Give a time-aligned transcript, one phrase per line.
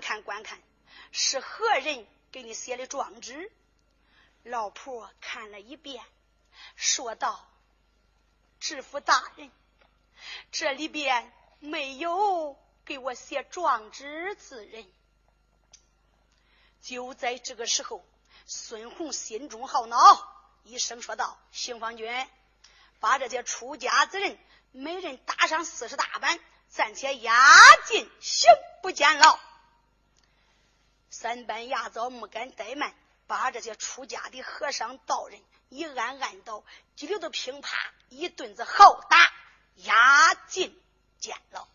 [0.00, 0.58] 看，观看
[1.12, 3.50] 是何人给你写的状纸
[4.42, 6.04] 老婆看了一遍，
[6.76, 7.48] 说道
[8.60, 9.50] ：“知府大人，
[10.50, 14.86] 这里边没有给我写状纸之人。”
[16.80, 18.04] 就在这个时候，
[18.46, 19.96] 孙红心中好恼，
[20.62, 22.28] 一声说道：“邢方军，
[23.00, 24.38] 把这些出家之人
[24.70, 26.38] 每人打上四十大板，
[26.68, 27.34] 暂且押
[27.86, 28.50] 进刑
[28.82, 29.38] 部监牢。”
[31.10, 32.94] 三班牙枣没敢怠慢。
[33.26, 36.64] 把这些出家的和尚道人一按按倒，
[36.96, 37.76] 激溜的乒乓
[38.08, 39.30] 一顿子好打，
[39.74, 40.74] 押进
[41.18, 41.68] 监牢。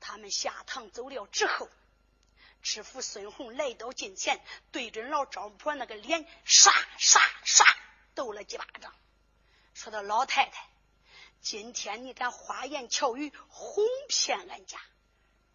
[0.00, 1.66] 他们下堂走了之后，
[2.60, 4.38] 知府孙红来到近前，
[4.70, 7.64] 对准老张婆那个脸，唰唰唰
[8.14, 8.94] 斗了几巴掌，
[9.72, 10.68] 说道：“老太太，
[11.40, 14.78] 今天你敢花言巧语哄骗俺家，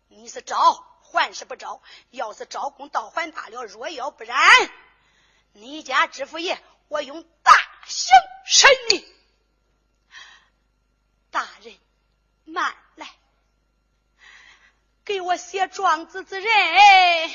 [0.07, 1.81] 你是招？”还是不招，
[2.11, 4.39] 要是招供倒还罢了；若要不然，
[5.53, 7.53] 你家知府爷我用大
[7.85, 9.17] 刑审你。
[11.31, 11.77] 大人，
[12.45, 13.07] 慢来，
[15.05, 17.31] 给我写状子之人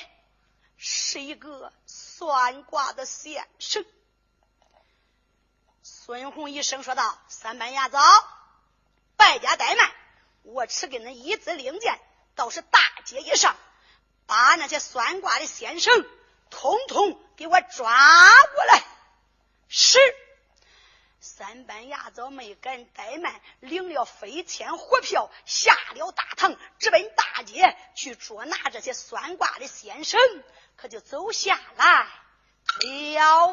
[0.76, 3.84] 是一个算卦的先生。
[5.82, 7.98] 孙红一声说道：“三班牙枣，
[9.16, 9.90] 败家怠慢，
[10.42, 12.00] 我只给恁一支令箭。”
[12.34, 13.54] 倒是大街一上，
[14.26, 16.04] 把那些算卦的先生
[16.50, 18.82] 通通给我抓过来。
[19.68, 19.98] 是
[21.20, 30.20] 三班牙早没敢怠慢，领了飞天火票，下了大堂，直奔大街去捉拿这些算卦的先生。
[30.76, 33.52] 可就走下来了啊！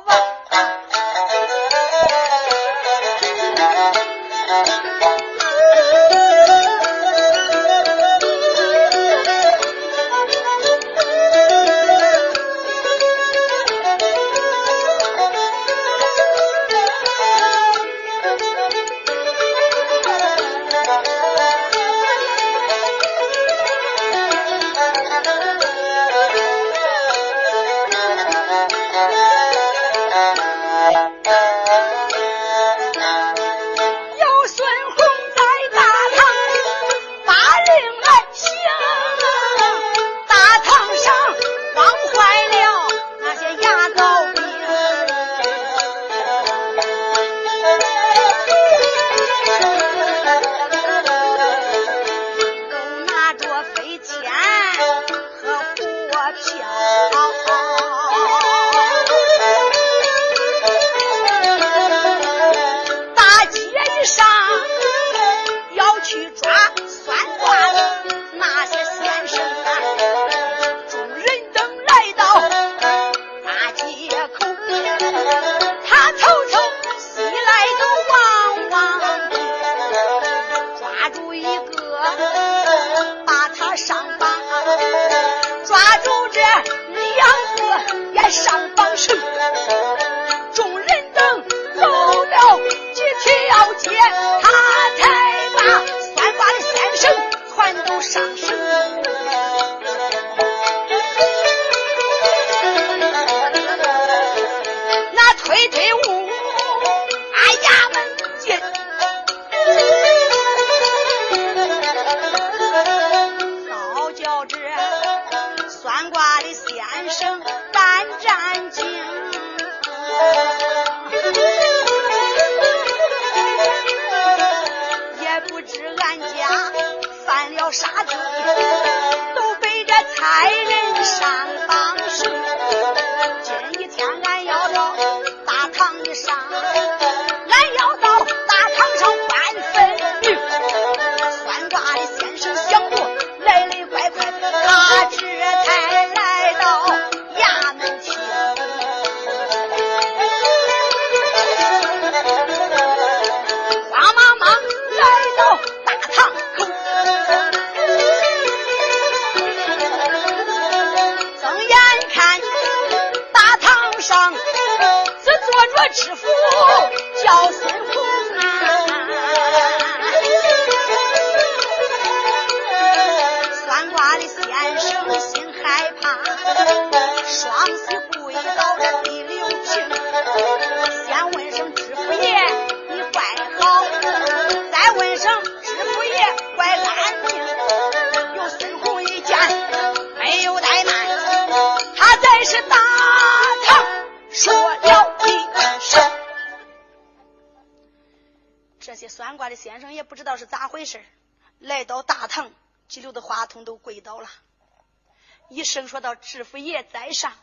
[206.30, 207.36] 声说道：“知府爷在上，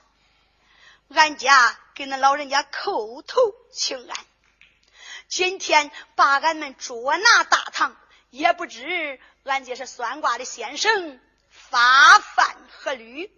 [1.09, 3.41] 俺家给那老人家叩头
[3.73, 4.27] 请安。
[5.29, 7.97] 今天把俺们捉拿大堂，
[8.31, 13.31] 也不知俺家是算卦的先生发犯何律，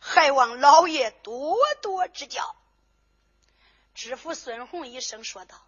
[0.00, 2.56] 还望老爷多多指教。”
[3.94, 5.62] 知府孙红一声说道。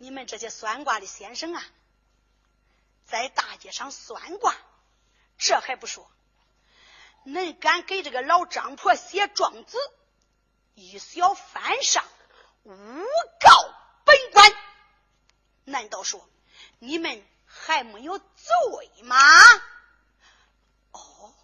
[0.00, 1.66] 你们这些算卦的先生啊，
[3.04, 4.54] 在大街上算卦，
[5.36, 6.08] 这还不说，
[7.28, 9.76] 恁敢给这个老张婆写状子，
[10.74, 12.02] 一小犯上，
[12.62, 12.74] 诬
[13.38, 14.50] 告本官？
[15.64, 16.26] 难道说
[16.78, 18.26] 你们还没有罪
[19.02, 19.16] 吗？
[20.92, 21.34] 哦，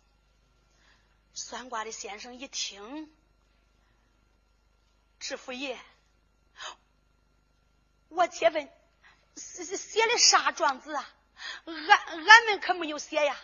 [1.35, 3.15] 算卦的先生一听，
[5.21, 5.79] 知府爷。
[8.09, 8.73] 我且问，
[9.37, 11.11] 写写的啥状子啊？
[11.67, 13.39] 俺俺们可没有写呀。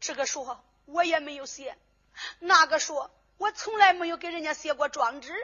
[0.00, 1.76] 这个说我也没有写，
[2.38, 5.34] 那个说我从来没有给人家写过状纸。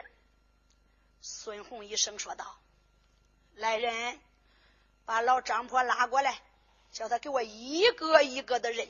[1.21, 2.59] 孙红一声说道
[3.55, 4.19] ：“来人，
[5.05, 6.41] 把老张婆拉过来，
[6.91, 8.87] 叫他给我一个一个的认。”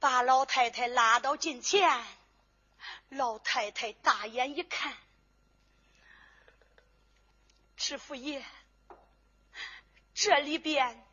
[0.00, 2.04] 把老太太拉到近前，
[3.08, 4.94] 老太太大眼一看。
[7.76, 8.44] 知府爷，
[10.14, 11.03] 这里边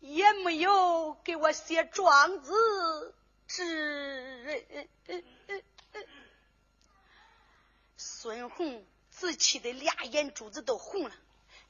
[0.00, 3.14] 也没有给我写状子，
[3.46, 4.58] 这
[7.96, 11.14] 孙红自气的俩眼珠子都红了，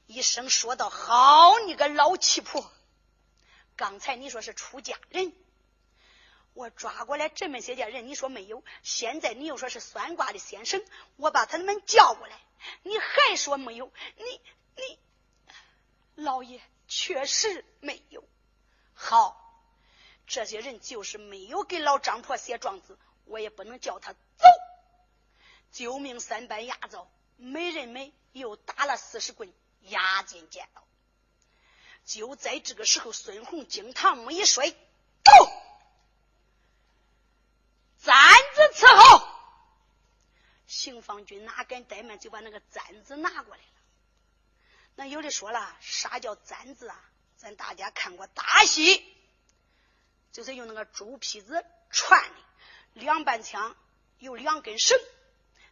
[0.07, 2.71] 一声说道：“好你个老气婆！
[3.77, 5.33] 刚才你说是出家人，
[6.55, 8.65] 我抓过来这么些家人，你说没有？
[8.83, 10.85] 现在你又说是算卦的先生，
[11.17, 12.41] 我把他们叫过来。”
[12.83, 13.93] 你还说没有？
[14.17, 14.25] 你
[14.77, 14.99] 你，
[16.25, 18.23] 老爷确实没有。
[18.95, 19.37] 好，
[20.27, 24.19] 这些人就是没有给老张婆写状子，我也不能叫他走。
[25.73, 29.53] 救命三班押走，每人每又打了四十棍，
[29.83, 30.83] 押进监牢。
[32.05, 34.77] 就在这个时候，孙红惊堂木一摔，走，
[37.99, 38.15] 簪
[38.55, 39.29] 子伺候。
[40.67, 43.76] 邢方军哪敢怠慢，就把那个簪子拿过来了。
[44.97, 46.99] 那有的说了，啥叫簪子啊？
[47.37, 49.05] 咱大家看过大戏，
[50.33, 52.37] 就是用那个猪皮子串的，
[52.95, 53.77] 两半枪
[54.19, 54.99] 有两根绳，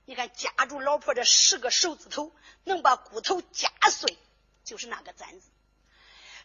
[0.04, 4.18] 你看夹住老婆这十个手指头，能把骨头夹碎，
[4.62, 5.48] 就是那个簪子。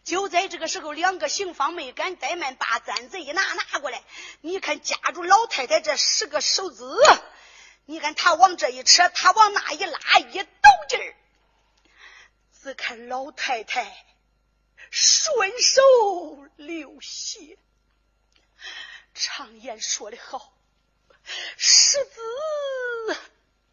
[0.02, 4.02] 就在这个时候，两个刑方没敢怠慢，把簪子一拿拿过来，
[4.40, 6.82] 你看夹住老太太这十个手指。
[7.84, 11.14] 你看他往这一扯，他往那一拉，一抖劲儿，
[12.62, 14.04] 只看老太太
[14.90, 15.80] 顺手
[16.56, 17.58] 流血。
[19.14, 20.52] 常言说的好，
[21.56, 23.16] 十字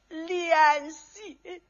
[0.09, 1.61] 连血。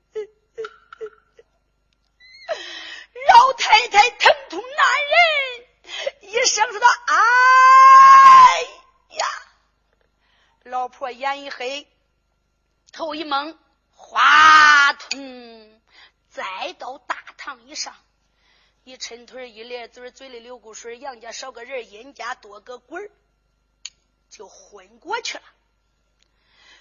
[3.28, 8.62] 老太太疼痛难忍，一声说道：“哎
[9.18, 9.26] 呀！”
[10.66, 11.92] 老婆眼一黑。
[12.92, 13.60] 头一蒙，
[13.92, 15.77] 哗通，
[16.38, 17.96] 再到大堂以上，
[18.84, 23.10] 一抻腿，一咧嘴，嘴里流口水，杨家少个人，殷家多个鬼。
[24.30, 25.44] 就昏过去了。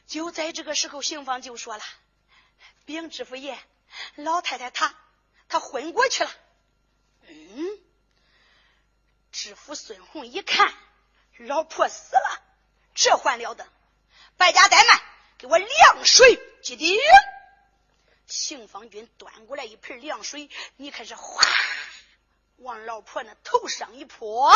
[0.07, 1.83] 就在这个时候，刑芳就说了，
[2.85, 3.59] 禀知府爷，
[4.17, 4.95] 老太太她
[5.49, 6.31] 她昏过去了。
[7.23, 7.79] 嗯。
[9.33, 10.75] 知府孙红一看，
[11.39, 12.43] 老婆死了，
[12.95, 13.67] 这还了得？
[14.37, 15.01] 白家怠慢，
[15.39, 16.39] 给我凉水。
[18.27, 21.43] 邢方军端过来一盆凉水，你看是哗，
[22.57, 24.53] 往老婆那头上一泼，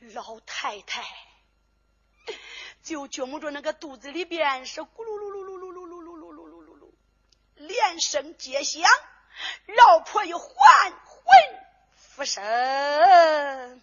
[0.00, 1.04] 老太太
[2.82, 6.92] 就觉摸着那个肚子里边是咕噜噜噜噜噜噜噜噜噜噜噜噜噜，
[7.54, 8.82] 连声皆响，
[9.76, 11.32] 老婆又还魂
[11.96, 13.80] 复生，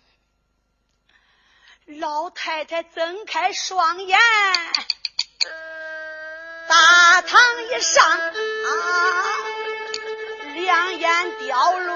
[1.86, 4.20] 老太太睁开双眼。
[6.72, 8.16] 大堂一上啊，
[10.56, 11.92] 两眼掉泪，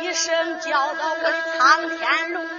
[0.00, 2.56] 一声叫到我的苍天龙天，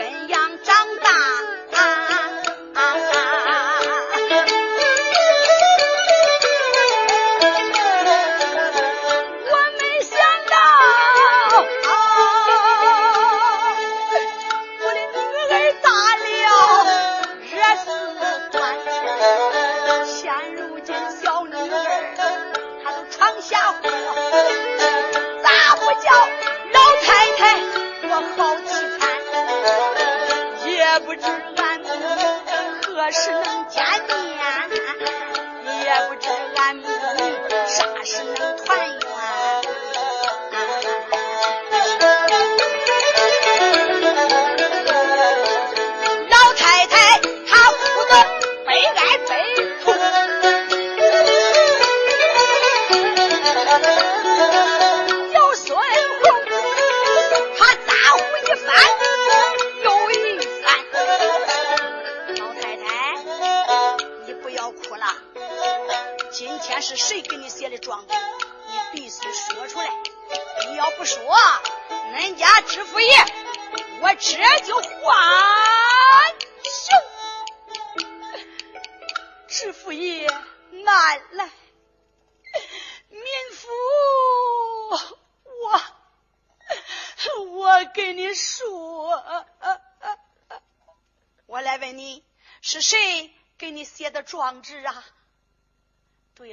[0.00, 0.39] 真呀。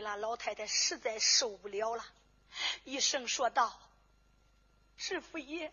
[0.01, 2.05] 那，老太太实在受不了了，
[2.83, 3.79] 一声说道
[4.97, 5.71] ：“师傅爷，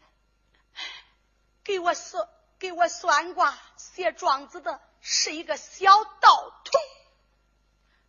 [1.62, 2.28] 给我算
[2.58, 6.80] 给我算卦写状子的是一个小道童。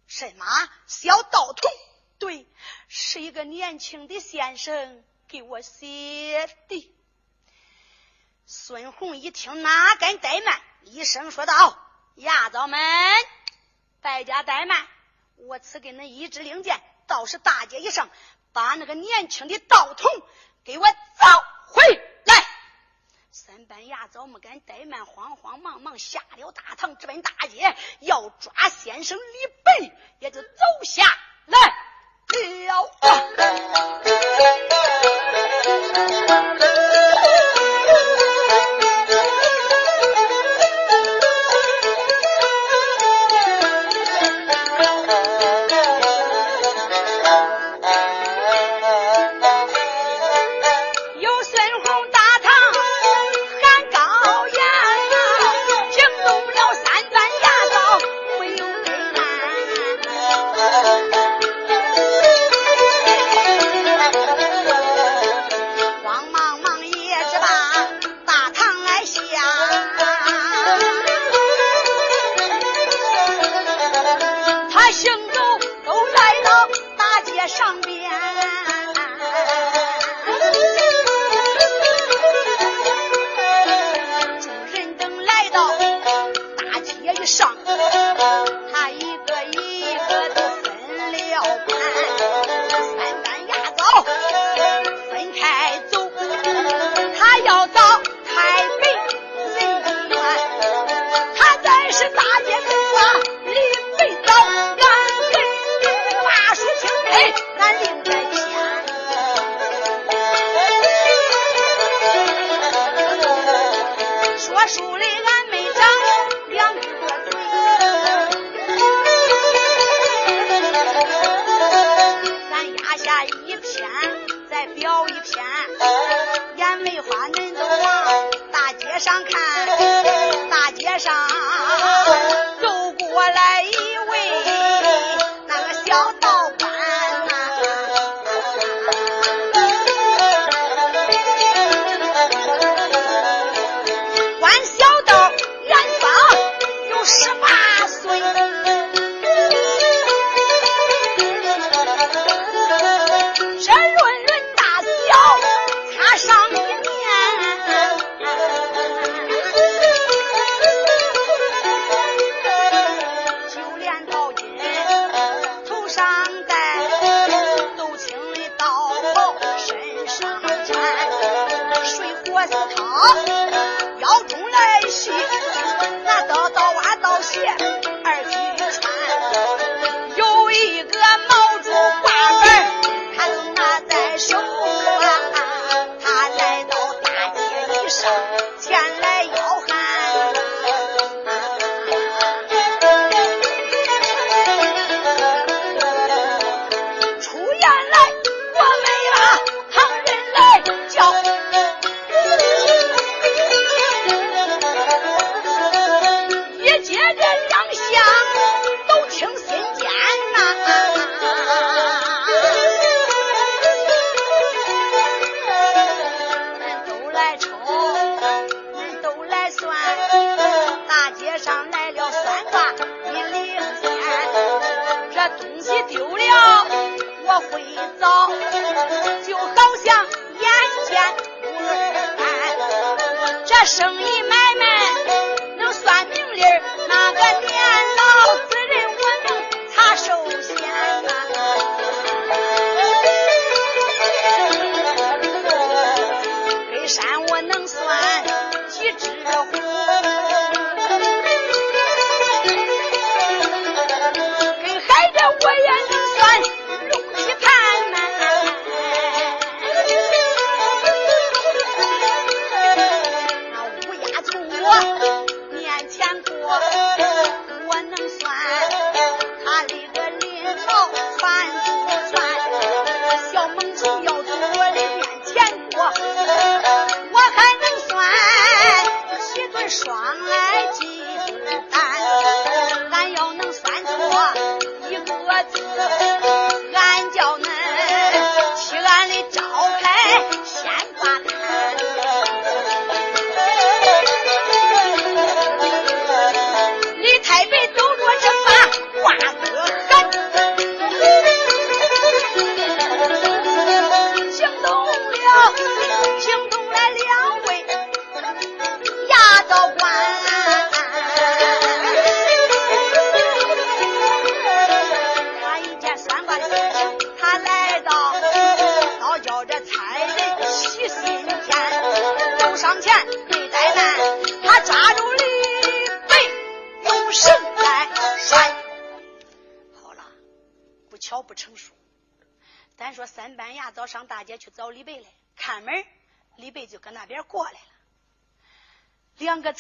[0.07, 0.45] 什么
[0.87, 1.71] 小道童？
[2.17, 2.47] 对，
[2.87, 6.95] 是一个年轻的先生给我写的。”
[8.47, 11.77] 孙红一听，哪敢怠慢，一声说道
[12.15, 12.79] ：“丫头们，
[14.01, 14.87] 败家怠慢！”
[15.37, 18.09] 我赐给恁一支令箭，到时大街一上，
[18.53, 20.09] 把那个年轻的道童
[20.63, 21.83] 给我找回
[22.25, 22.35] 来。
[23.31, 30.47] 三班牙早没敢怠慢，慌慌忙忙下了大堂，直奔大街，要抓先生李白，也就走
[30.83, 31.03] 下
[31.45, 31.73] 来了。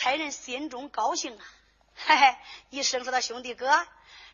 [0.05, 1.43] 差人心中高兴啊，
[2.05, 2.37] 嘿嘿，
[2.69, 3.87] 一声说：“他兄弟哥，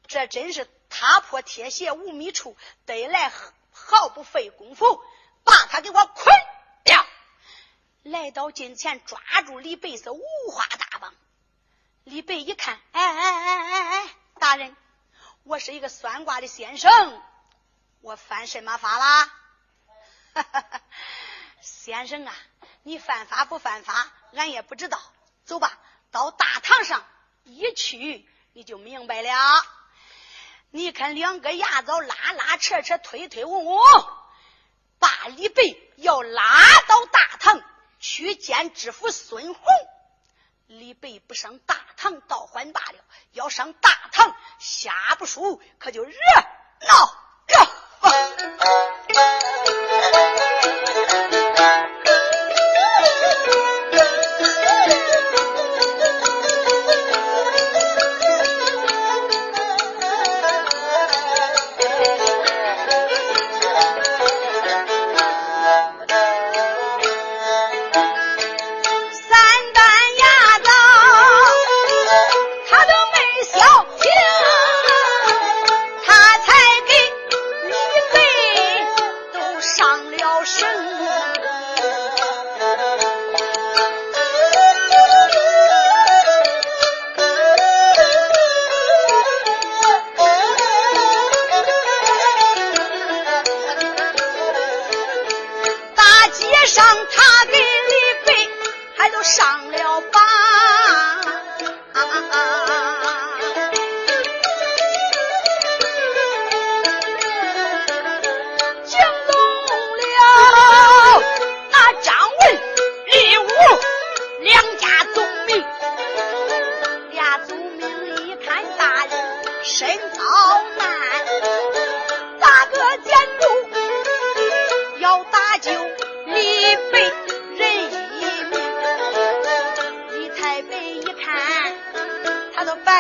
[0.05, 3.31] 这真是踏破铁鞋无觅处，得来
[3.71, 5.01] 毫不费功夫，
[5.45, 6.35] 把他给我捆
[6.83, 7.05] 掉。”
[8.03, 11.15] 来到近前，抓住李备是五花大绑。
[12.03, 14.09] 李备一看，哎哎哎哎哎，
[14.41, 14.75] 大人，
[15.45, 17.23] 我是一个算卦的先生。
[18.01, 19.33] 我犯什么法啦？
[21.61, 22.35] 先生啊，
[22.83, 25.01] 你犯法不犯法，俺也不知道。
[25.51, 25.77] 走吧，
[26.11, 27.05] 到大堂上
[27.43, 29.29] 一去，你就明白了。
[30.69, 33.77] 你看两个牙枣拉拉扯扯，推推拱拱，
[34.97, 37.61] 把李备要拉到大堂
[37.99, 39.63] 去见知府孙洪。
[40.67, 46.13] 李备不上大堂倒还罢了，要上大堂下不输，可就热
[46.87, 47.05] 闹
[47.49, 47.67] 了。
[49.13, 50.50] 情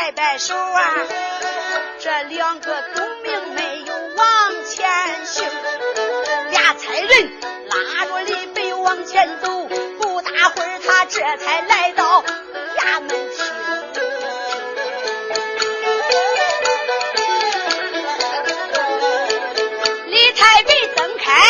[0.01, 0.95] 摆摆手啊，
[1.99, 4.89] 这两个东明没有往前
[5.27, 5.47] 行，
[6.49, 7.31] 俩差人
[7.69, 9.67] 拉着李北往前走，
[9.99, 13.43] 不大会儿他这才来到衙门去。
[20.07, 21.43] 李太白睁开。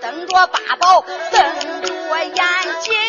[0.00, 2.34] 瞪着八宝瞪着眼
[2.80, 3.01] 睛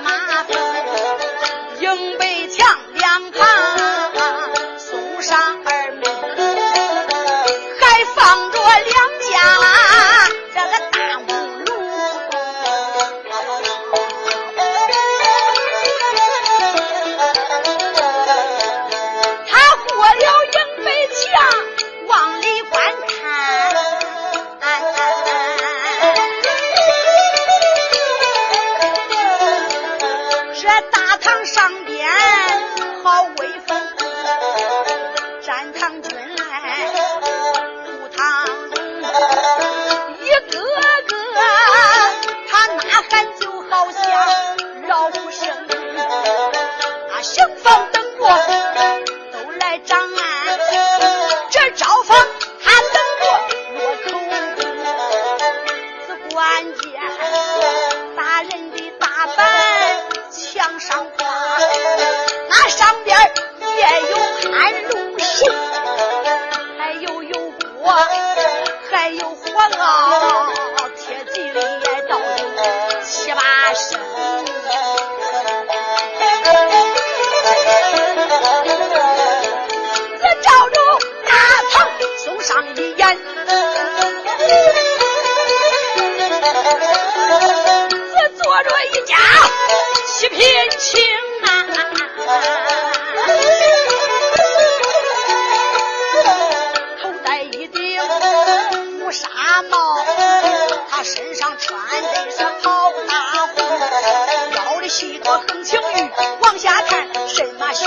[0.00, 0.21] mamá.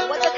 [0.04, 0.35] what the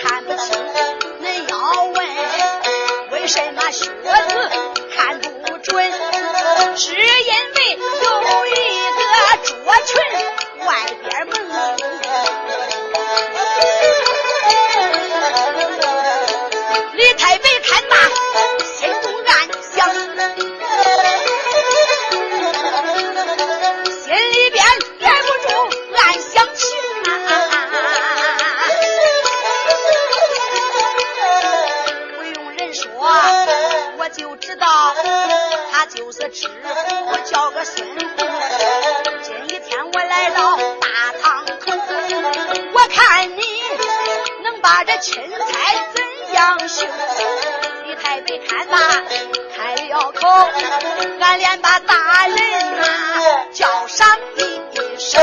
[50.99, 55.21] 俺连把大人啊叫上一声。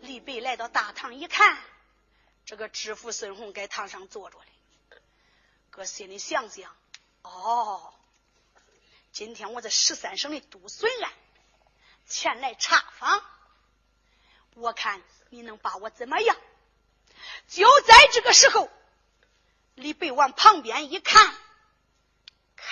[0.00, 1.56] 李白来到大堂一看，
[2.44, 4.98] 这个知府孙红在堂上坐着嘞，
[5.70, 6.70] 搁心里想想，
[7.22, 7.94] 哦，
[9.12, 11.10] 今天我在十三省的督孙案
[12.06, 13.22] 前来查访，
[14.54, 16.36] 我看你能把我怎么样？
[17.48, 18.68] 就在这个时候，
[19.74, 21.34] 李白往旁边一看，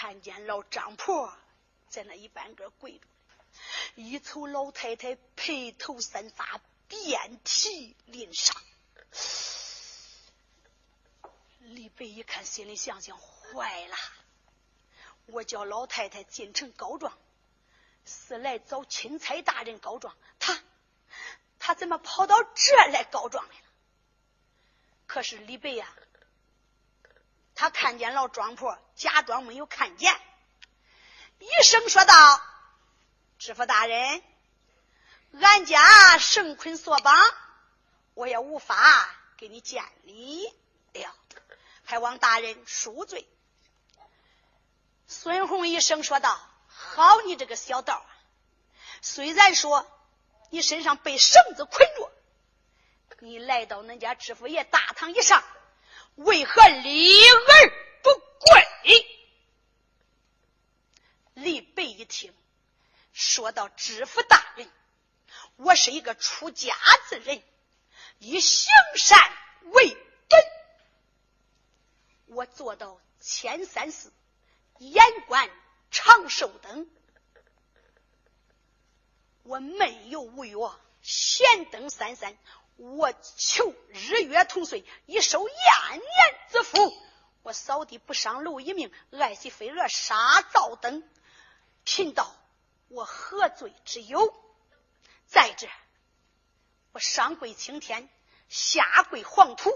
[0.05, 1.35] 看见老张婆
[1.89, 3.07] 在那一半个跪着，
[3.95, 8.55] 一瞅老太太披头散发，遍体鳞伤。
[11.61, 13.97] 李白一看，心里想想，坏了！
[15.25, 17.17] 我叫老太太进城告状，
[18.05, 20.63] 是来找钦差大人告状，他
[21.59, 23.67] 他怎么跑到这来告状来了？
[25.07, 25.91] 可是李白呀，
[27.55, 30.13] 他看见老庄婆，假装没有看见，
[31.39, 32.43] 一声说道
[33.39, 34.23] ：“知府大人，
[35.41, 37.15] 俺家绳捆索绑，
[38.15, 40.47] 我也无法给你见礼
[40.95, 41.15] 哎呀，
[41.85, 43.29] 还望大人恕罪。”
[45.07, 48.09] 孙红一声说道：“好，你这个小道啊！
[49.01, 49.87] 虽然说
[50.51, 52.11] 你身上被绳子捆着，
[53.21, 55.45] 你来到恁家知府爷大堂以上，
[56.17, 57.69] 为何立而
[58.03, 59.07] 不跪？”
[61.35, 62.35] 李白一听，
[63.13, 64.71] 说到：“知府大人，
[65.57, 66.75] 我是一个出家
[67.09, 67.43] 之人，
[68.19, 69.19] 以行善
[69.73, 69.97] 为
[70.29, 70.45] 本，
[72.27, 74.13] 我做到千三四。”
[74.81, 75.49] 言官
[75.93, 76.91] 长寿等，
[79.45, 80.59] 我没有违约，
[81.01, 82.37] 闲登三山，
[82.77, 86.05] 我求日月同岁，以收延年
[86.51, 86.97] 之福。
[87.43, 91.09] 我扫地不伤蝼一命，爱惜飞蛾杀灶灯。
[91.85, 92.35] 贫道
[92.89, 94.35] 我何罪之有？
[95.27, 95.69] 再者，
[96.93, 98.09] 我上跪青天，
[98.49, 99.71] 下跪黄土，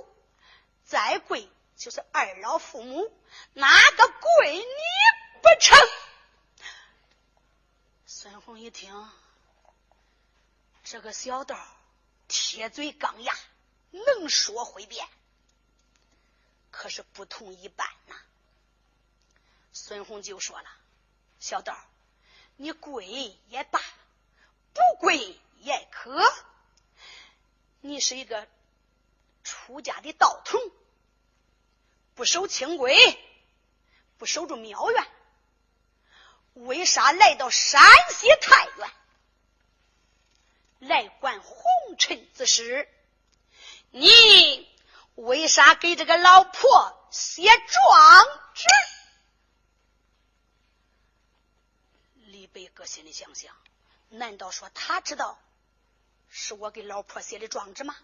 [0.84, 1.48] 再跪。
[1.76, 3.08] 就是二老父母，
[3.52, 4.64] 哪个跪你
[5.40, 5.78] 不成？
[8.04, 9.08] 孙红一听，
[10.82, 11.56] 这个小道
[12.28, 13.34] 铁嘴钢牙，
[13.90, 15.08] 能说会辩，
[16.70, 18.14] 可是不同一般呐。
[19.72, 20.70] 孙红就说了
[21.40, 21.76] ：“小道，
[22.56, 23.06] 你跪
[23.48, 23.80] 也罢，
[24.74, 26.22] 不跪也可。
[27.80, 28.46] 你是一个
[29.42, 30.60] 出家的道童。”
[32.14, 33.16] 不守清规，
[34.18, 35.06] 不守住庙院，
[36.54, 38.90] 为啥来到山西太原
[40.78, 41.64] 来管红
[41.98, 42.88] 尘之事？
[43.90, 44.68] 你
[45.14, 48.66] 为啥给这个老婆写状纸？
[52.26, 53.56] 李白搁心里想想，
[54.10, 55.38] 难道说他知道
[56.28, 57.96] 是我给老婆写的状纸吗？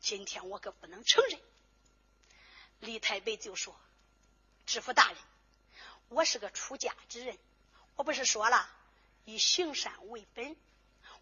[0.00, 1.40] 今天我可不能承认。
[2.80, 3.78] 李太白就说
[4.66, 5.18] ：“知府大人，
[6.08, 7.38] 我是个出家之人，
[7.94, 8.68] 我不是说了
[9.24, 10.56] 以行善为本，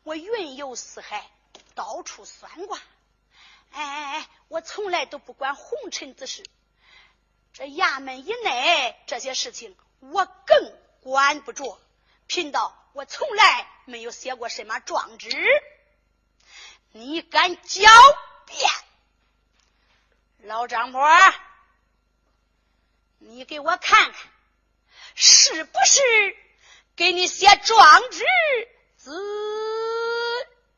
[0.03, 1.31] 我云游四海，
[1.75, 2.79] 到处算卦。
[3.71, 6.45] 哎哎哎，我从来都不管红尘之事。
[7.53, 11.79] 这衙门以内这些事情，我更管不着。
[12.27, 15.29] 贫道我从来没有写过什么状纸。
[16.93, 17.87] 你敢狡
[18.47, 18.71] 辩，
[20.39, 21.01] 老张婆？”
[23.23, 24.31] 你给我看看，
[25.15, 26.01] 是不是
[26.97, 28.25] 给你写状纸
[28.97, 29.11] 之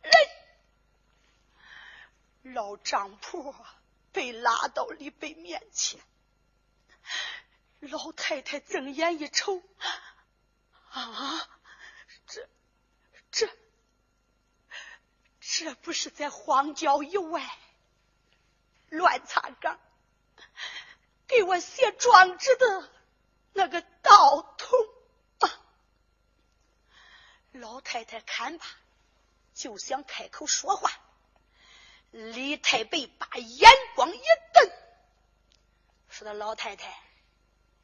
[0.02, 0.12] 人？
[2.72, 3.54] 老丈婆
[4.12, 6.00] 被拉到李北面前，
[7.80, 9.62] 老太太睁眼一瞅，
[10.88, 11.50] 啊，
[12.26, 12.48] 这
[13.30, 13.50] 这
[15.38, 17.46] 这不是在荒郊野外
[18.88, 19.78] 乱插岗，
[21.26, 22.90] 给我写状纸的
[23.52, 24.78] 那个道童
[25.40, 25.60] 啊！
[27.52, 28.64] 老太太看吧，
[29.52, 30.90] 就想开口说话。
[32.12, 34.20] 李太白把眼光一
[34.52, 34.70] 瞪，
[36.10, 36.94] 说：“的老太太，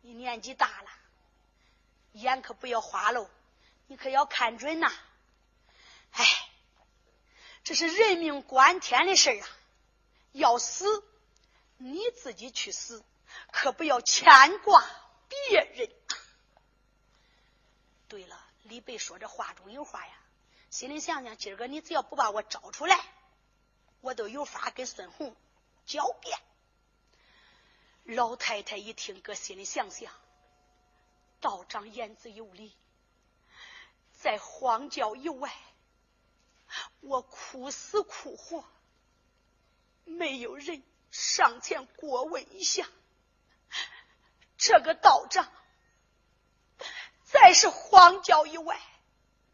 [0.02, 0.90] 你年纪大了，
[2.12, 3.30] 眼可不要花喽，
[3.86, 4.92] 你可要看准呐！
[6.12, 6.26] 哎，
[7.64, 9.48] 这是人命关天的事啊，
[10.32, 11.02] 要死
[11.78, 13.02] 你自己去死，
[13.50, 14.84] 可不要牵挂
[15.28, 15.90] 别人。
[18.08, 20.12] 对了，李白说这话中有话呀，
[20.68, 23.02] 心里想想，今儿个你只要不把我招出来。”
[24.00, 25.34] 我都有法跟孙红
[25.86, 26.38] 狡辩。
[28.04, 30.12] 老太太一听，搁心里想想，
[31.40, 32.74] 道长言之有理，
[34.12, 35.54] 在荒郊野外，
[37.00, 38.64] 我哭死哭活，
[40.04, 42.88] 没有人上前过问一下。
[44.56, 45.52] 这个道长，
[47.24, 48.80] 再是荒郊野外，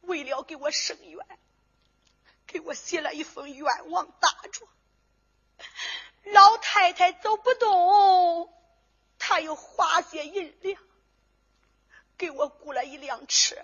[0.02, 1.26] 为了给我伸冤。
[2.54, 4.70] 给我写了一封冤枉大状，
[6.22, 8.48] 老太太走不动，
[9.18, 10.80] 他又花些银两
[12.16, 13.56] 给我雇了一辆车，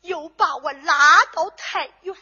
[0.00, 2.16] 又把我拉到太原。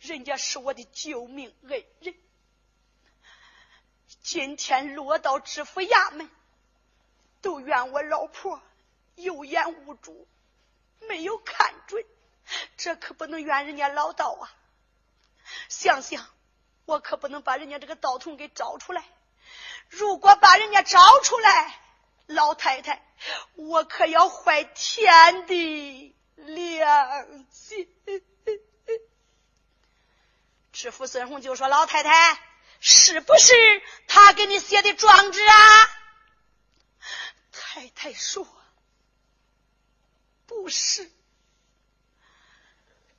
[0.00, 2.14] 人家是我的救命恩人，
[4.22, 6.30] 今天落到知府衙门，
[7.42, 8.62] 都怨我老婆
[9.16, 10.26] 有眼无珠，
[11.00, 12.02] 没有看准。
[12.76, 14.50] 这可不能怨人家老道啊！
[15.68, 16.26] 想想，
[16.84, 19.04] 我可不能把人家这个道童给招出来。
[19.88, 21.80] 如果把人家招出来，
[22.26, 23.04] 老太太，
[23.54, 27.88] 我可要坏天地良心。
[30.72, 32.40] 知府孙红就说：“老太太，
[32.80, 33.52] 是不是
[34.08, 35.90] 他给你写的状纸啊？”
[37.52, 38.46] 太太说
[40.46, 41.12] ：“不是。”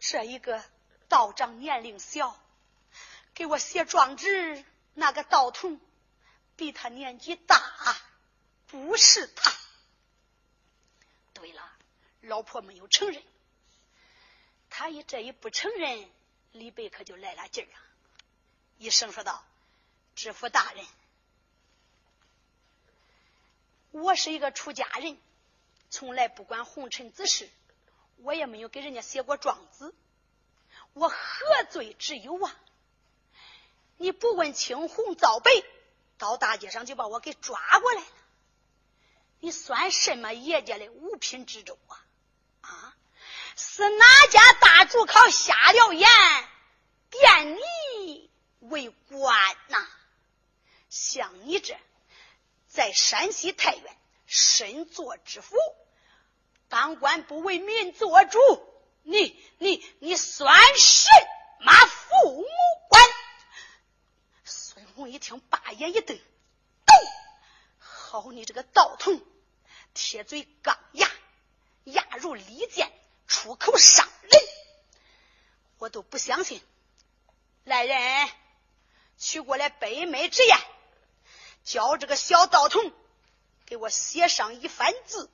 [0.05, 0.61] 这一个
[1.07, 2.37] 道长年龄小，
[3.33, 5.79] 给我写状纸，那个道童
[6.57, 7.57] 比他年纪大，
[8.67, 9.53] 不是他。
[11.33, 11.71] 对了，
[12.19, 13.23] 老婆没有承认，
[14.69, 16.11] 他一这一不承认，
[16.51, 17.79] 李白可就来了劲儿了，
[18.79, 19.41] 一声说道
[20.15, 20.85] ：“知府大人，
[23.91, 25.17] 我是一个出家人，
[25.89, 27.49] 从来不管红尘之事。”
[28.23, 29.93] 我也没有给人家写过状子，
[30.93, 31.17] 我何
[31.69, 32.55] 罪之有啊？
[33.97, 35.51] 你不问青红皂白，
[36.17, 38.07] 到大街上就把我给抓过来了，
[39.39, 42.05] 你算什么爷家的五品知州啊？
[42.61, 42.95] 啊，
[43.55, 46.09] 是哪家大主考瞎了眼，
[47.09, 49.85] 贬你为官呐？
[50.89, 51.75] 像你这
[52.67, 55.57] 在山西太原身做知府。
[56.73, 58.39] 当官不为民做主，
[59.03, 61.07] 你你你算什
[61.59, 62.47] 么父母
[62.89, 63.03] 官？
[64.43, 66.95] 孙红一听，把眼一瞪，咚！
[67.77, 69.21] 好你这个道童，
[69.93, 71.07] 铁嘴钢牙，
[71.83, 72.91] 牙如利剑，
[73.27, 74.41] 出口伤人，
[75.77, 76.59] 我都不相信。
[77.65, 78.29] 来人，
[79.19, 80.57] 取过来北美之言，
[81.63, 82.91] 叫这个小道童
[83.67, 85.29] 给我写上一番字。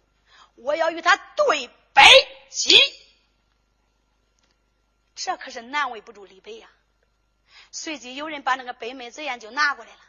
[0.62, 2.03] 我要与他对北
[2.49, 2.78] 极，
[5.16, 6.70] 这可是难为不住李白呀。
[7.72, 9.99] 随即有人把那个杯梅子砚就拿过来了，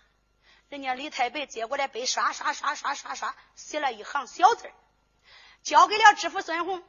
[0.69, 4.71] 人家李太白接过来，杯刷刷刷刷刷刷写了一行小字
[5.63, 6.83] 交给了知府孙红。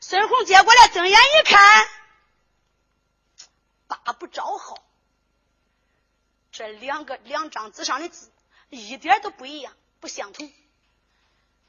[0.00, 1.88] 孙红接过来，睁眼一看，
[3.86, 4.82] 八不着号。
[6.50, 8.32] 这两个两张纸上的字
[8.70, 10.50] 一点都不一样，不相同，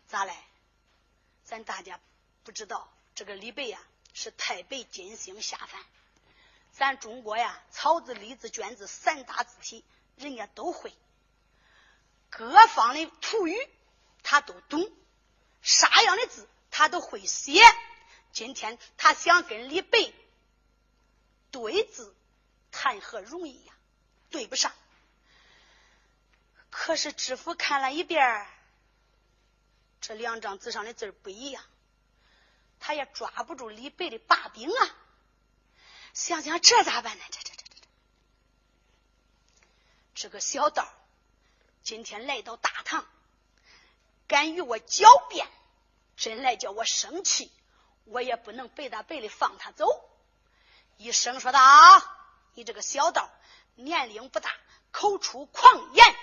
[0.08, 0.45] 咋来？
[1.46, 2.00] 咱大家
[2.44, 3.80] 不知道，这个李白呀
[4.14, 5.80] 是太白金星下凡。
[6.74, 9.86] 咱中国呀，草字、隶字、卷字三大字体，
[10.18, 10.92] 人家都会。
[12.30, 13.56] 各方的土语
[14.24, 14.92] 他都懂，
[15.62, 17.62] 啥样的字他都会写。
[18.34, 20.12] 今天他想跟李白
[21.52, 22.14] 对字，
[22.72, 23.74] 谈何容易呀？
[24.32, 24.74] 对不上。
[26.70, 28.48] 可是知府看了一遍。
[30.08, 31.64] 这两张纸上的字不一样，
[32.80, 34.96] 他也抓不住李白的把柄啊！
[36.14, 37.24] 想想这咋办呢？
[37.32, 37.88] 这这这这这！
[40.14, 40.88] 这个小道，
[41.82, 43.04] 今天来到大堂，
[44.28, 45.48] 敢与我狡辩，
[46.16, 47.52] 真来叫我生气，
[48.04, 49.88] 我也不能白大白的放他走。
[50.98, 51.60] 一声说道
[52.54, 53.28] ：“你这个小道，
[53.74, 54.52] 年龄不大，
[54.92, 56.16] 口出狂言，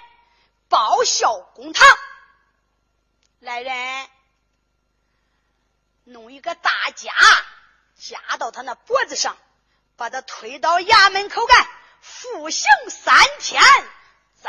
[0.69, 1.85] 报效公堂。
[3.43, 4.09] 来人，
[6.05, 7.13] 弄一个大夹，
[7.97, 9.37] 夹到他那脖子上，
[9.97, 11.67] 把他推到衙门口干，
[12.01, 13.61] 服刑三天，
[14.41, 14.49] 再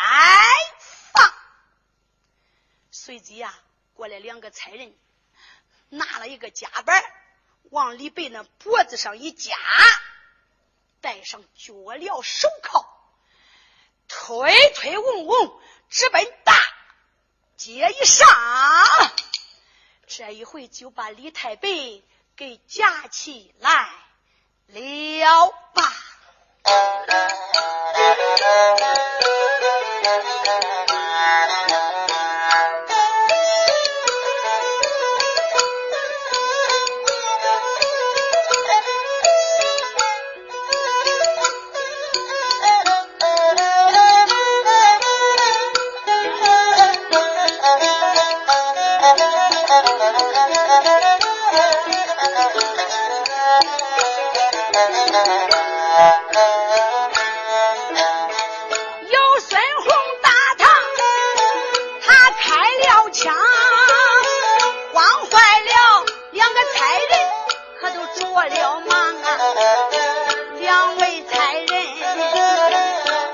[0.77, 1.33] 放。”
[2.91, 3.51] 随即呀，
[3.95, 4.95] 过来两个差人，
[5.89, 7.03] 拿了一个夹板，
[7.71, 9.55] 往李白那脖子上一夹。
[11.01, 12.85] 戴上脚镣手铐，
[14.07, 16.52] 推推嗡嗡，直奔大
[17.63, 18.27] 接一上。
[20.05, 21.69] 这一回就把李太白
[22.35, 23.89] 给夹起来
[24.67, 25.93] 了吧。
[59.09, 59.17] 有
[59.47, 59.87] 孙红
[60.21, 60.61] 打他，
[62.05, 63.33] 他开了枪，
[64.93, 65.31] 慌坏
[65.61, 65.71] 了
[66.31, 67.11] 两个差人，
[67.79, 69.25] 可都着了忙啊。
[70.59, 71.65] 两位差人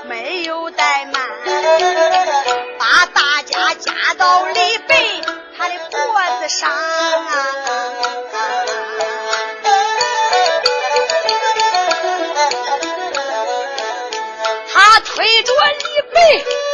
[0.04, 1.26] 没有怠慢，
[2.78, 5.20] 把大家夹到李逵
[5.58, 5.98] 他的脖
[6.40, 7.49] 子上啊。
[15.20, 16.69] 为着李白。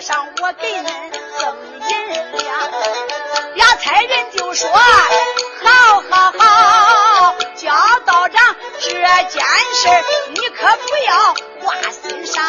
[0.00, 0.84] 上我给恁
[1.38, 1.56] 赠
[1.88, 1.90] 银
[2.38, 2.70] 两。
[3.54, 7.74] 俩差人就说：好好好，焦
[8.06, 9.42] 道长，这件
[9.74, 9.88] 事
[10.30, 12.42] 你可不要挂心上。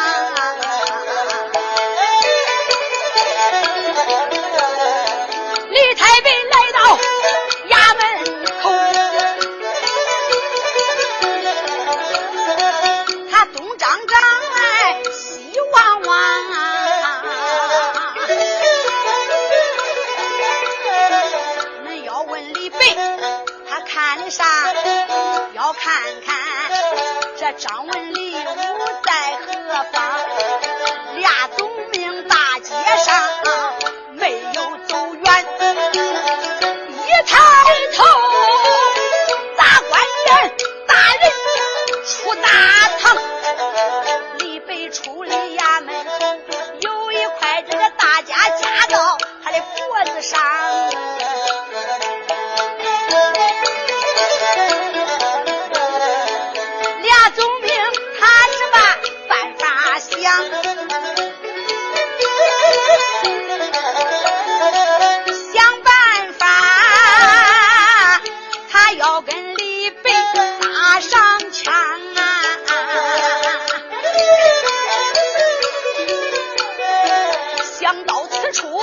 [78.71, 78.79] 五，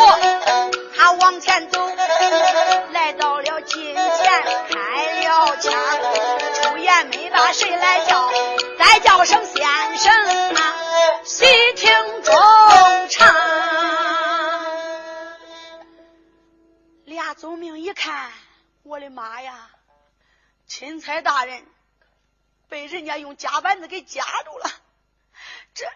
[0.94, 1.86] 他往前走，
[2.92, 5.72] 来到了近前，开了枪。
[6.54, 8.30] 出言没把谁来叫，
[8.78, 10.74] 再叫声先生啊，
[11.24, 12.34] 细听衷
[13.08, 13.34] 肠。
[17.04, 18.30] 俩总命一看，
[18.82, 19.70] 我的妈呀！
[20.66, 21.64] 钦差大人
[22.68, 24.70] 被人家用夹板子给夹住了，
[25.72, 25.86] 这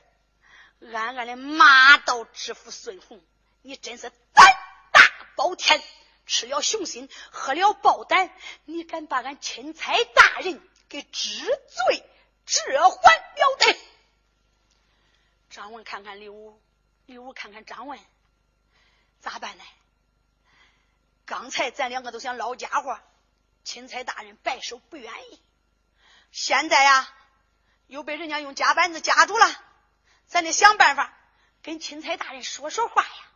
[0.97, 3.20] 俺俺的妈都直呼孙红。
[3.62, 4.46] 你真是胆
[4.92, 5.00] 大
[5.36, 5.82] 包天，
[6.26, 8.30] 吃了雄心，喝了豹胆，
[8.64, 12.04] 你敢把俺钦差大人给治罪，
[12.44, 13.76] 这还了得！”
[15.48, 16.60] 张文看看李武，
[17.06, 17.98] 李武看看张文，
[19.20, 19.64] 咋办呢？
[21.24, 23.00] 刚才咱两个都想捞家伙。
[23.64, 25.40] 钦差大人摆手不愿意，
[26.32, 27.08] 现在呀
[27.86, 29.46] 又被人家用夹板子夹住了，
[30.26, 31.16] 咱得想办法
[31.62, 33.30] 跟钦差大人说说话呀。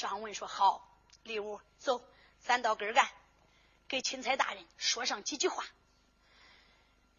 [0.00, 0.88] 张文说：“好，
[1.24, 2.02] 李武，走，
[2.40, 3.06] 咱到根儿干，
[3.86, 5.62] 给钦差大人说上几句话。”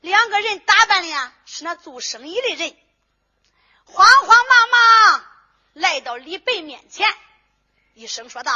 [0.01, 2.75] 两个人打扮的呀是那做生意的人，
[3.85, 5.25] 慌慌忙忙
[5.73, 7.07] 来到李白面前，
[7.93, 8.51] 一声说道：“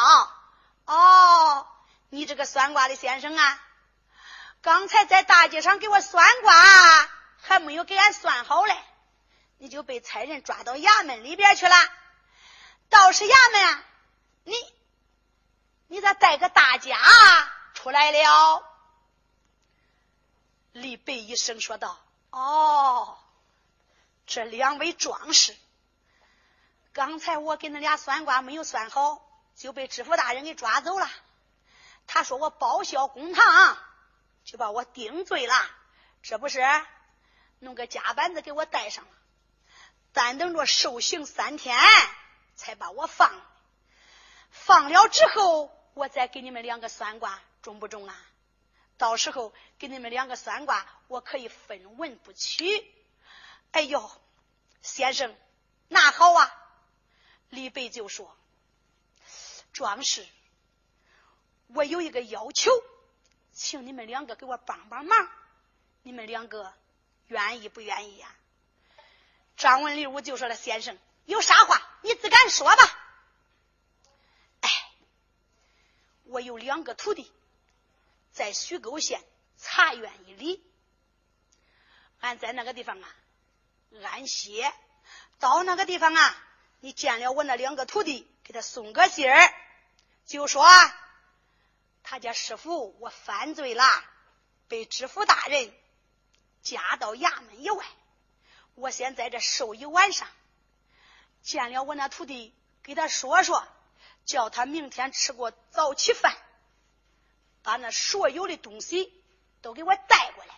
[0.85, 1.67] 哦。”
[2.09, 3.61] 你这个算卦的先生啊，
[4.61, 7.09] 刚才在大街上给我算卦，
[7.41, 8.75] 还没有给俺算好嘞，
[9.57, 11.75] 你就被差人抓到衙门里边去了。
[12.89, 13.83] 倒是衙门啊，
[14.45, 14.55] 你
[15.87, 16.97] 你咋带个大家
[17.73, 18.63] 出来了？
[20.71, 21.99] 李白一声说道
[22.31, 23.17] ：“哦，
[24.25, 25.55] 这两位壮士，
[26.93, 29.21] 刚才我给那俩算卦没有算好，
[29.55, 31.09] 就被知府大人给抓走了。”
[32.07, 33.77] 他说我报销公堂，
[34.43, 35.55] 就把我定罪了。
[36.21, 36.61] 这不是
[37.59, 39.11] 弄个夹板子给我戴上了，
[40.11, 41.79] 但等着受刑三天
[42.55, 43.43] 才把我放了。
[44.63, 48.25] 放了之后，我再给你们两个算卦，中不中啊？
[48.97, 52.65] 到时候给你们两个算卦，我可以分文不取。
[53.71, 54.09] 哎呦，
[54.81, 55.35] 先生，
[55.87, 56.51] 那好啊。
[57.49, 58.35] 李白就说
[59.71, 60.25] ：“壮士。”
[61.75, 62.71] 我有一个要求，
[63.51, 65.29] 请你们两个给我帮帮忙。
[66.01, 66.73] 你们两个
[67.27, 68.33] 愿意不愿意呀？
[69.57, 72.83] 张文礼武就说了：“先生，有啥话你自敢说吧。”
[74.61, 74.69] 哎，
[76.25, 77.31] 我有两个徒弟，
[78.31, 79.23] 在徐沟县
[79.57, 80.63] 茶园一里，
[82.19, 83.15] 俺在那个地方啊
[84.03, 84.73] 安歇。
[85.37, 86.43] 到那个地方啊，
[86.79, 89.53] 你见了我那两个徒弟，给他送个信儿，
[90.25, 90.65] 就说。
[92.03, 93.83] 他家师傅，我犯罪了，
[94.67, 95.73] 被知府大人
[96.69, 97.85] 押到衙门以外。
[98.75, 100.27] 我先在这受一晚上，
[101.41, 102.53] 见了我那徒弟，
[102.83, 103.67] 给他说说，
[104.25, 106.35] 叫他明天吃过早起饭，
[107.63, 109.13] 把那所有的东西
[109.61, 110.55] 都给我带过来，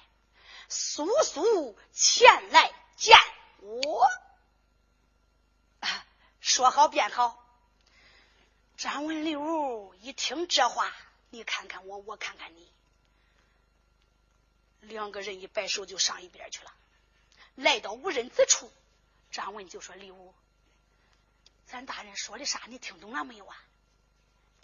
[0.70, 3.18] 速速前来见
[3.60, 4.10] 我。
[6.40, 7.44] 说好便好。
[8.78, 10.94] 张文六一听这话。
[11.30, 12.72] 你看看我，我看看你，
[14.80, 16.74] 两个人一摆手就上一边去了。
[17.56, 18.72] 来到无人之处，
[19.30, 20.34] 张文就说：“李武，
[21.68, 22.62] 咱大人说的啥？
[22.68, 23.56] 你听懂了没有啊？”“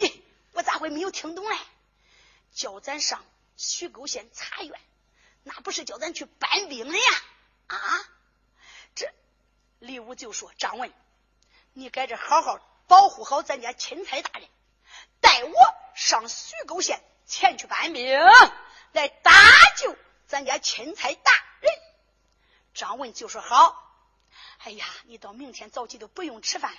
[0.00, 1.56] 咦，我咋会没有听懂嘞？
[2.52, 3.24] 叫咱上
[3.56, 4.80] 徐沟县查院，
[5.42, 7.22] 那不是叫咱去搬兵的呀？”
[7.68, 7.78] 啊，
[8.94, 9.12] 这
[9.78, 10.92] 李武就说：“张文，
[11.72, 14.48] 你在这好好保护好咱家钦差大人。”
[15.20, 15.54] 带我
[15.94, 18.18] 上徐沟县前去搬兵，
[18.92, 19.32] 来搭
[19.76, 19.96] 救
[20.26, 21.72] 咱家钦差大人。
[22.72, 23.80] 张文就说：“好。”
[24.64, 26.78] 哎呀，你到明天早起都不用吃饭了，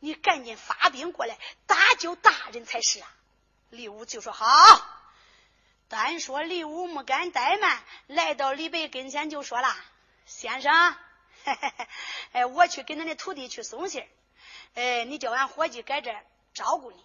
[0.00, 3.08] 你赶紧发兵过来搭救大人才是啊！
[3.70, 4.44] 李武就说：“好。”
[5.88, 9.72] 单说李武没敢怠慢，来到李白跟前就说了
[10.26, 10.96] ：“先生，
[11.44, 11.88] 嘿嘿
[12.32, 14.04] 哎，我去给恁的徒弟去送信
[14.74, 16.12] 哎，你叫俺伙计在这
[16.54, 17.04] 照顾你。”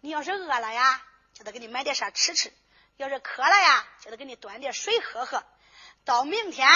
[0.00, 1.04] 你要是饿了呀，
[1.34, 2.50] 叫他给你买点啥吃吃；
[2.96, 5.44] 要是渴了呀，叫他给你端点水喝喝。
[6.06, 6.66] 到明天，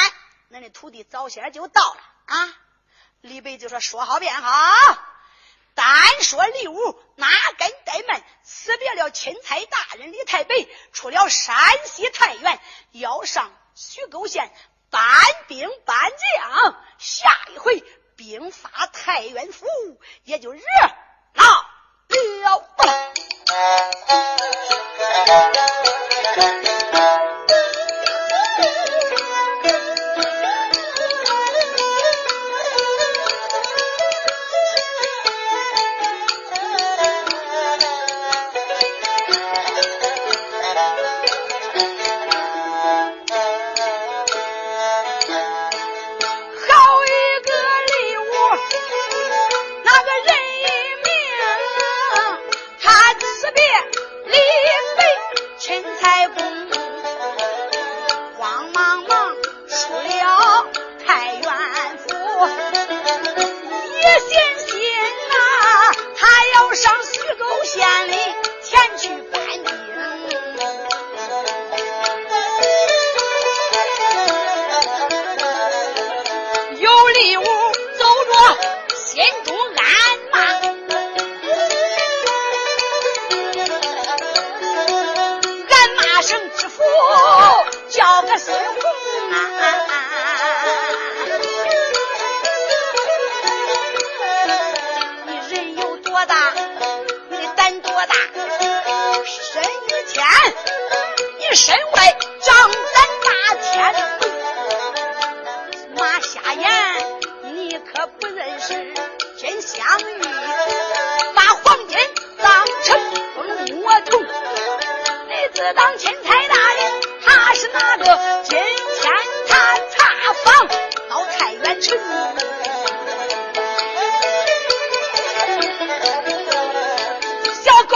[0.50, 2.60] 恁的徒弟早些就到了啊！
[3.24, 4.52] 李白就说：“说好便好。”
[5.74, 5.86] 单
[6.20, 10.54] 说李武哪敢怠慢，辞别了钦差大人李太白，
[10.92, 11.56] 出了山
[11.86, 12.60] 西太原，
[12.92, 14.52] 要上徐沟县
[14.90, 15.02] 搬
[15.48, 16.76] 兵搬将。
[16.98, 17.82] 下一回
[18.14, 19.66] 兵发太原府，
[20.24, 20.60] 也就热
[21.32, 21.44] 闹。
[22.42, 22.68] 了。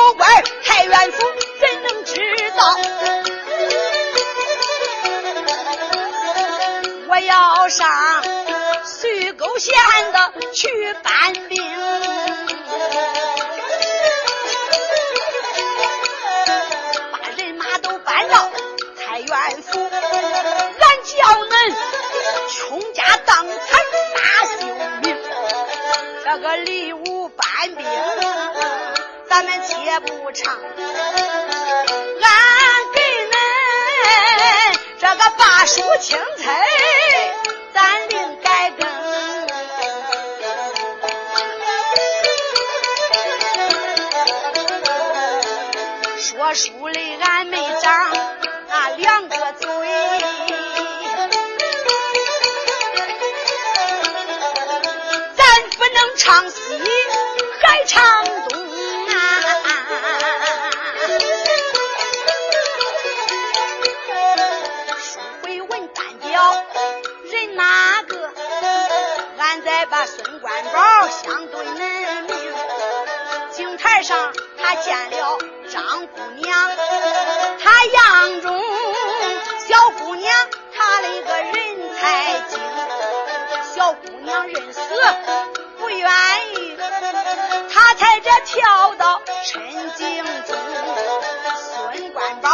[0.09, 0.27] 小官
[0.65, 1.19] 太原府
[1.61, 2.79] 怎能知道？
[7.09, 7.87] 我要上
[8.87, 9.75] 徐沟县
[10.11, 11.63] 的去搬兵。
[17.13, 18.51] 把人马都搬到
[18.97, 21.77] 太原府，俺叫恁
[22.49, 23.79] 穷家荡产
[24.17, 24.21] 大
[24.57, 24.65] 秀
[25.03, 25.15] 名。
[26.25, 27.85] 这个李武搬兵，
[29.39, 30.61] 咱们接不唱，俺
[32.93, 33.33] 给恁
[34.99, 36.67] 这个把书青菜，
[37.73, 38.89] 咱另改更。
[46.19, 48.11] 说书的俺没长
[48.67, 49.28] 那两
[74.69, 75.39] 他见了
[75.73, 76.71] 张姑娘，
[77.59, 78.63] 他杨中
[79.67, 80.31] 小姑娘，
[80.77, 82.61] 她的个人才精，
[83.75, 84.81] 小姑娘认死
[85.79, 86.11] 不愿
[86.57, 86.77] 意，
[87.73, 89.63] 他才这跳到深
[89.97, 90.59] 井中。
[91.57, 92.51] 孙官宝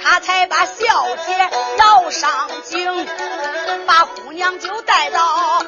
[0.00, 2.30] 他才把小姐摇上
[2.62, 3.08] 井，
[3.84, 5.59] 把姑娘就带到